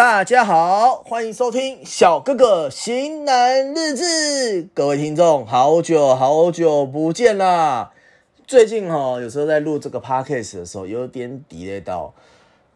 [0.00, 4.66] 大家好，欢迎收听小哥哥型男日志。
[4.72, 7.92] 各位听众，好久好久不见啦！
[8.46, 12.14] 最近哈，有时候在录这个 podcast 的时候，有点累到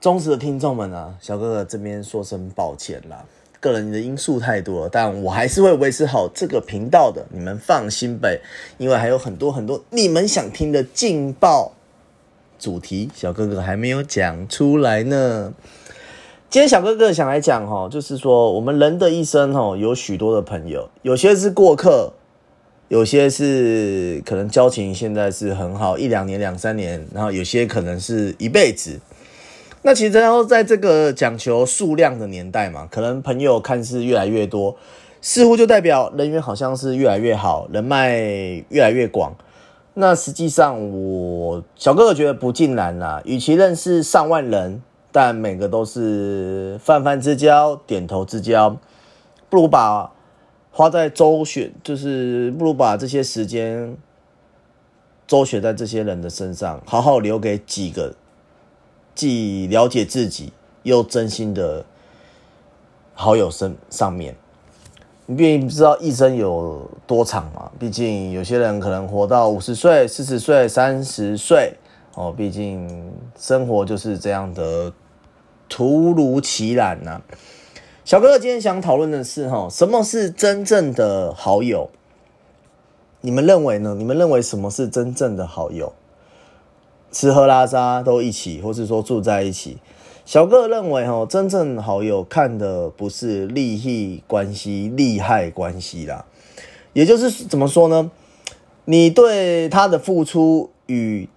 [0.00, 3.24] 忠实的听众们啊，小哥哥这边说声抱歉啦。
[3.58, 8.40] 个人的因素太多了，但我还是会维持好这个频道的，你们放心呗。
[8.76, 11.72] 因为还有很多很多你们想听的劲爆
[12.60, 15.52] 主题，小哥哥还没有讲出来呢。
[16.50, 22.14] 今天小哥哥想来讲哈，就是说我们人的一生哈，有许多的朋友，有些是过客，
[22.88, 28.98] 有些是可能交情现在是很好，一两年、两三年，然后有些可能是一辈子。
[29.82, 34.74] 那其实然后在这个讲求数量的年代嘛，可能朋友看似越来越多，
[35.20, 38.16] 似乎就代表人缘好像是越来越好，人脉
[38.70, 39.36] 越来越广。
[39.92, 44.80] 那实际上我小哥哥觉得不尽然啦，与其认识上万人。
[45.10, 48.76] 但每个都是泛泛之交、点头之交，
[49.48, 50.12] 不如把
[50.70, 53.96] 花在周旋，就是不如把这些时间
[55.26, 58.14] 周旋在这些人的身上，好好留给几个
[59.14, 61.84] 既了解自己又真心的
[63.14, 64.36] 好友身上面。
[65.24, 67.70] 你毕竟知道一生有多长嘛？
[67.78, 71.74] 毕竟有些人可能活到五十岁、四十岁、三十岁。
[72.18, 74.92] 哦，毕竟生活就是这样的
[75.68, 77.22] 突如其来呐。
[78.04, 81.88] 小哥哥今天想讨论的是哈，什么是真正的好友？
[83.20, 83.94] 你们认为呢？
[83.96, 85.92] 你们认为什么是真正的好友？
[87.12, 89.78] 吃喝拉撒都一起，或是说住在一起？
[90.24, 96.24] 小哥认为哈，真正好友看的不是利益关系、利害关系啦，
[96.94, 98.10] 也就是怎么说呢？
[98.86, 101.28] 你对他的付出与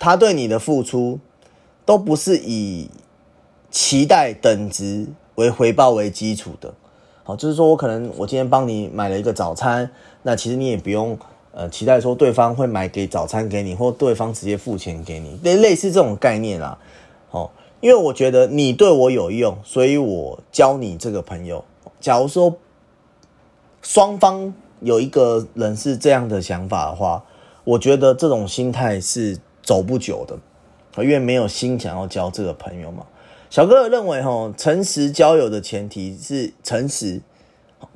[0.00, 1.20] 他对你的付出，
[1.84, 2.88] 都不是以
[3.70, 6.72] 期待等值为回报为基础的。
[7.22, 9.90] 好，就是说我可能我今天帮你买了一个早餐，
[10.22, 11.18] 那其实你也不用
[11.52, 16.78] 呃期待说对方会买给早餐给你，或对方直接付钱给你，类类似这种概念啦。
[17.28, 17.52] 好，
[17.82, 21.62] 因为我觉得你对我有用，所以我教你这个朋友。
[22.00, 22.56] 假如说
[23.82, 27.22] 双方有一个人是这样的想法的话，
[27.64, 29.38] 我觉得这种心态是。
[29.70, 30.36] 走不久的，
[31.00, 33.06] 因为没有心想要交这个朋友嘛。
[33.48, 37.20] 小哥哥认为，哈，诚实交友的前提是诚实，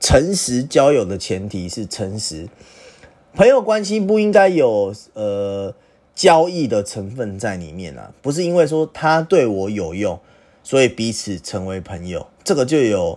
[0.00, 2.48] 诚实交友的前提是诚实。
[3.34, 5.72] 朋友关系不应该有呃
[6.12, 10.18] 交易的成分在里面啊，不是因为说他对我有用，
[10.64, 13.16] 所以彼此成为朋友，这个就有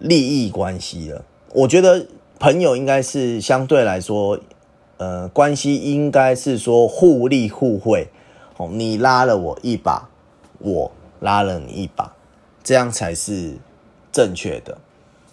[0.00, 1.24] 利益关系了。
[1.54, 2.08] 我觉得
[2.40, 4.40] 朋友应该是相对来说。
[5.02, 8.06] 呃，关系应该是说互利互惠，
[8.56, 10.08] 哦，你拉了我一把，
[10.60, 12.14] 我拉了你一把，
[12.62, 13.56] 这样才是
[14.12, 14.78] 正确的。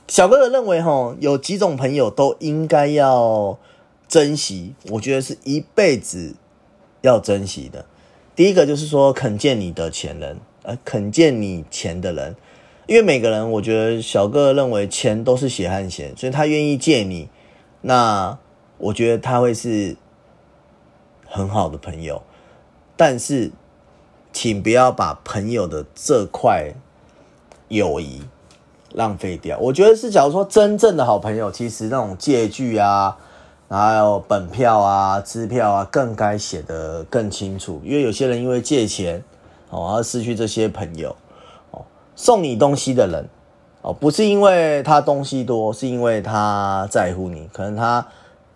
[0.07, 3.59] 小哥哥认为，哈，有几种朋友都应该要
[4.07, 6.33] 珍惜，我觉得是一辈子
[7.01, 7.85] 要珍惜的。
[8.35, 12.35] 第一个就是说，肯借你的钱人，呃，肯借你钱的人，
[12.87, 17.29] 因为每个人，我觉得小哥哥认为钱都是血汗钱，所以他愿意借你，
[17.81, 18.39] 那。
[18.79, 19.95] 我觉得他会是
[21.27, 22.21] 很好的朋友，
[22.95, 23.51] 但是
[24.31, 26.73] 请不要把朋友的这块
[27.67, 28.21] 友谊
[28.93, 29.57] 浪费掉。
[29.59, 33.17] 我觉得是，假如说真正的好朋友，其实那种借据啊，
[33.67, 37.81] 还有本票啊、支票啊，更该写的更清楚。
[37.83, 39.21] 因为有些人因为借钱
[39.69, 41.13] 哦而失去这些朋友
[41.71, 41.83] 哦，
[42.15, 43.27] 送你东西的人
[43.81, 48.07] 哦，不是因为他东西多，是因为他在乎你，可能他。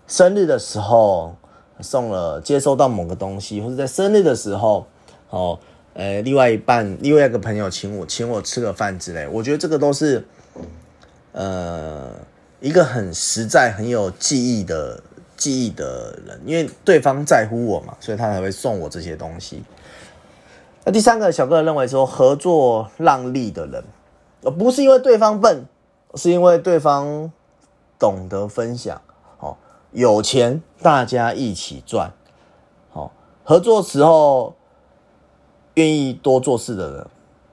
[0.07, 1.35] 生日的时候
[1.79, 4.85] 送了，接收到某个东西，或者在生日的时候，
[5.29, 5.57] 哦，
[5.93, 10.25] 呃，另外一半另外一个朋友请我请我吃个饭之类，我觉得这个都是，
[11.31, 12.11] 呃，
[12.59, 15.01] 一个很实在、很有记忆的
[15.35, 19.63] 记忆的人，因为对方在乎我嘛，所以他才会送我这些东西。
[20.85, 23.83] 那第三个小哥认为说，合作让利的人，
[24.57, 25.65] 不是因为对方笨，
[26.15, 27.31] 是因为对方
[27.97, 29.01] 懂得分享。
[29.93, 32.11] 有钱大家一起赚，
[32.91, 33.11] 好
[33.43, 34.55] 合作时候
[35.75, 37.07] 愿意多做事的人，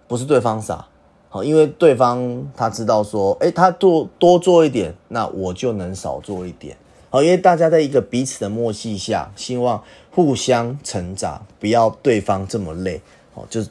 [0.09, 0.87] 不是对方傻，
[1.29, 6.77] 好，因为对方他知道说，哎，他多多做一点，那我就能少做一点，
[7.11, 13.03] 好，因为大家在一个彼此的默契下，希望互相成长，不要对方这么累，
[13.35, 13.69] 好，就是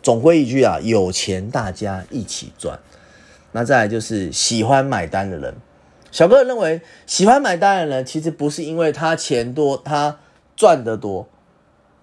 [0.00, 2.78] 总归一句啊，有钱大家一起赚，
[3.50, 5.54] 那再来就是喜欢买单的人。
[6.12, 10.18] 小哥认为，喜欢买单的人其实不是因为他钱多，他
[10.54, 11.26] 赚得多，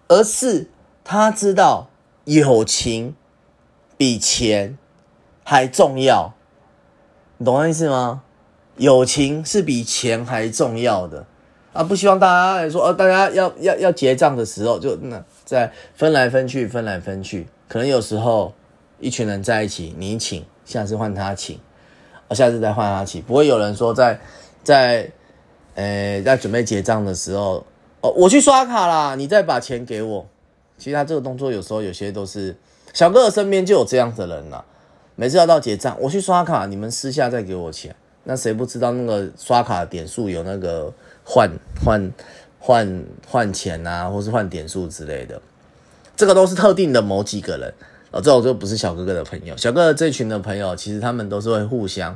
[0.09, 0.67] 而是
[1.05, 1.87] 他知道
[2.25, 3.15] 友情
[3.95, 4.77] 比钱
[5.43, 6.33] 还重要，
[7.37, 8.23] 你懂我意思吗？
[8.77, 11.25] 友情是比钱还重要的
[11.73, 11.83] 啊！
[11.83, 18.53] 不希望大家来说，呃，大家要要要结账的时候，就那在分来分去，分来分去，可能有时候
[18.99, 21.59] 一群人在一起，你请，下次换他请，
[22.29, 24.17] 啊，下次再换阿奇，不会有人说在
[24.63, 25.11] 在，
[25.75, 27.65] 呃，在准备结账的时候，
[27.99, 30.25] 哦，我去刷卡啦，你再把钱给我。
[30.77, 32.55] 其实他这个动作有时候有些都是
[32.93, 34.63] 小哥哥身边就有这样的人啦。
[35.15, 37.93] 每次要到结账，我去刷卡，你们私下再给我钱。
[38.23, 40.93] 那谁不知道那个刷卡点数有那个
[41.25, 41.49] 换
[41.83, 42.11] 换
[42.59, 45.41] 换换钱啊，或是换点数之类的？
[46.15, 47.73] 这个都是特定的某几个人
[48.11, 49.55] 哦，这种就不是小哥哥的朋友。
[49.57, 52.15] 小哥哥这群的朋友，其实他们都是会互相，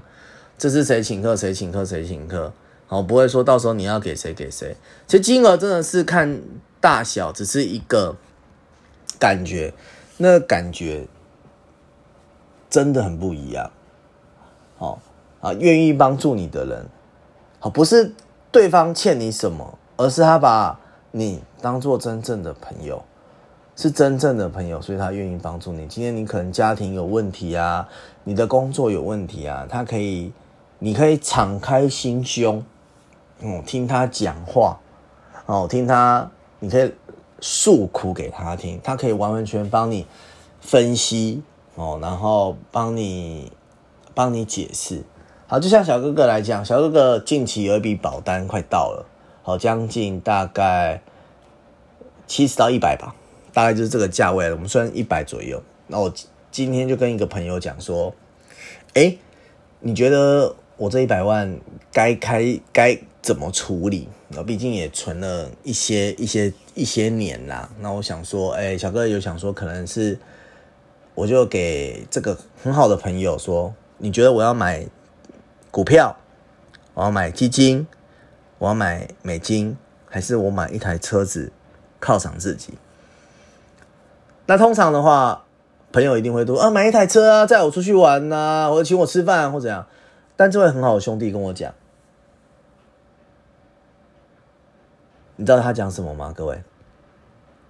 [0.57, 2.51] 这是谁请客谁请客谁请客，
[2.89, 4.75] 哦，不会说到时候你要给谁给谁。
[5.07, 6.41] 其实金额真的是看
[6.79, 8.15] 大小，只是一个
[9.19, 9.73] 感觉，
[10.17, 11.07] 那感觉
[12.69, 13.71] 真的很不一样，
[14.77, 15.01] 好。
[15.43, 16.85] 啊，愿意帮助你的人，
[17.59, 18.13] 好，不是
[18.49, 20.79] 对方欠你什么，而是他把
[21.11, 23.03] 你当做真正的朋友，
[23.75, 25.87] 是真正的朋友，所以他愿意帮助你。
[25.87, 27.87] 今天你可能家庭有问题啊，
[28.23, 30.31] 你的工作有问题啊，他可以，
[30.79, 32.63] 你可以敞开心胸，
[33.39, 34.79] 嗯，听他讲话，
[35.47, 36.29] 哦，听他，
[36.59, 36.93] 你可以
[37.41, 40.05] 诉苦给他听，他可以完完全全帮你
[40.61, 41.41] 分析，
[41.73, 43.51] 哦，然后帮你
[44.13, 45.03] 帮你解释。
[45.47, 49.05] 好，就像小哥哥来讲，小哥哥近期有一笔保单快到了，
[49.41, 51.01] 好，将近大概
[52.27, 53.15] 七十到一百吧，
[53.53, 54.55] 大概就是这个价位了。
[54.55, 55.61] 我们算一百左右。
[55.87, 56.13] 那我
[56.51, 58.13] 今天就跟一个朋友讲说，
[58.93, 59.15] 哎，
[59.79, 61.57] 你觉得我这一百万
[61.91, 64.09] 该开该怎么处理？
[64.29, 67.69] 那毕竟也存了一些一些一些年啦。
[67.79, 70.19] 那我想说，哎，小哥有想说，可能是
[71.15, 74.85] 我就给这个很好的朋友说，你觉得我要买？
[75.71, 76.15] 股票，
[76.93, 77.87] 我要买基金，
[78.59, 79.75] 我要买美金，
[80.05, 81.51] 还是我买一台车子
[81.99, 82.75] 犒赏自己？
[84.45, 85.45] 那通常的话，
[85.91, 89.85] 朋友一定会说啊，买一台车啊，载我出去玩呐，或者请我吃饭或怎样。
[90.35, 91.73] 但这位很好的兄弟跟我讲，
[95.35, 96.33] 你知道他讲什么吗？
[96.35, 96.61] 各位，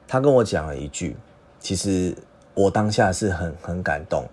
[0.08, 1.16] 他跟我讲了一句，
[1.60, 2.16] 其实
[2.54, 4.26] 我当下是很很感动，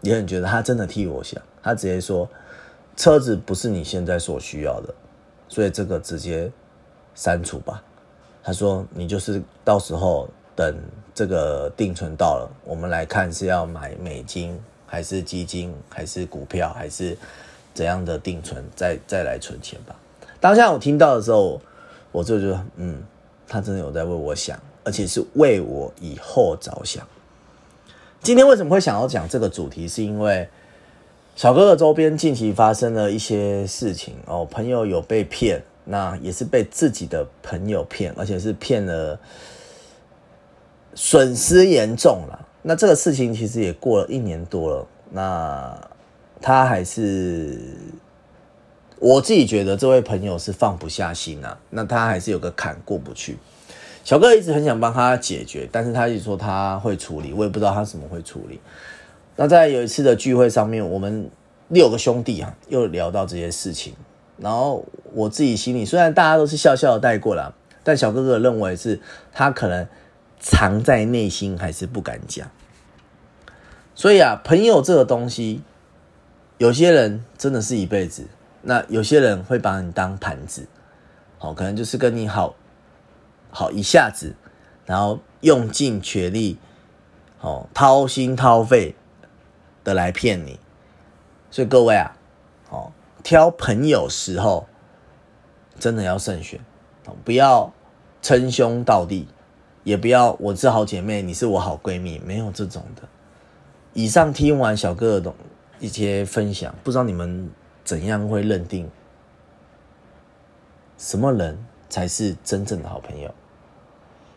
[0.00, 1.42] 也很觉得他真的替我想。
[1.62, 2.28] 他直接说。
[2.96, 4.94] 车子不是你现在所需要的，
[5.48, 6.48] 所以这个直接
[7.12, 7.82] 删除吧。
[8.40, 10.76] 他说：“你就是到时候等
[11.14, 17.16] 这个定存到了，我们来看是要买美金还是基金还是股票还是
[17.72, 19.94] 怎样的定存，再再来存钱吧。”
[20.40, 21.60] 当下我听到的时候，
[22.12, 23.02] 我就觉得，嗯，
[23.48, 27.06] 他真的有在为我想，而且是为我以后着想。
[28.22, 30.48] 今天为什么会想要讲这个主题，是因为。
[31.36, 39.18] 小哥哥周边近期发生了一些事情哦，朋友有被骗，那也是被自己的朋友骗，而且是骗了，
[40.94, 42.48] 损失严重了。
[42.62, 45.88] 那这个事情其实也过了一年多了，那
[46.40, 47.58] 他还是
[48.98, 53.36] 我自己觉得这位朋友是放不下心啊，那他还是有个坎过不去。
[54.02, 58.60] 小哥一直很想帮他解决，但是他一直说他会处理，我也不知道他怎么会处理。
[59.36, 61.30] 那在有一次的聚会上面，我们
[61.68, 63.94] 六个兄弟啊，又聊到这些事情。
[64.36, 69.00] 然后我自己心里虽然大家都是笑笑带过了，但小哥哥认为是
[69.32, 69.86] 他可能
[70.44, 72.48] 藏在内心，还是不敢讲。
[73.94, 75.62] 所以啊，朋友这个东西，
[76.58, 78.28] 有些人真的是一辈子，
[78.60, 80.68] 那有些人会把你当盘子，
[81.38, 82.54] 好，可能就是跟你好
[83.50, 84.36] 好一下子，
[84.84, 86.58] 然后用尽全力，
[87.38, 88.94] 好掏心掏肺。
[89.84, 90.58] 的来骗你，
[91.50, 92.16] 所以各位啊，
[92.70, 92.90] 哦，
[93.22, 94.66] 挑朋友时候
[95.78, 96.58] 真的要慎选，
[97.22, 97.70] 不要
[98.22, 99.28] 称兄道弟，
[99.84, 103.02] 也不要我是好姐妹，你是我好闺蜜，没有这种的。
[103.92, 105.34] 以上听完小哥哥的
[105.78, 107.48] 一些分享，不知道你们
[107.84, 108.90] 怎样会认定
[110.98, 111.56] 什么人
[111.88, 113.32] 才是真正的好朋友？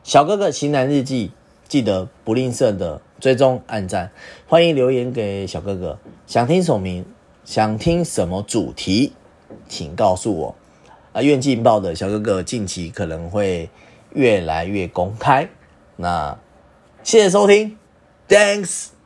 [0.04, 1.32] 小哥哥型男日记。
[1.70, 4.10] 记得不吝啬的追踪、按赞，
[4.48, 6.00] 欢迎留言给小哥哥。
[6.26, 7.06] 想听什么名？
[7.44, 9.12] 想听什么主题？
[9.68, 10.56] 请告诉我。
[11.12, 13.70] 啊，愿劲爆的小哥哥近期可能会
[14.14, 15.50] 越来越公开。
[15.96, 16.38] 那
[17.04, 17.78] 谢谢收听
[18.28, 18.97] ，Thanks。